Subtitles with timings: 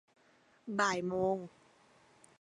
[0.79, 1.37] บ่ายโมง